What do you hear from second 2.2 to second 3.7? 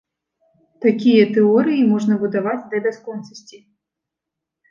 будаваць да бясконцасці.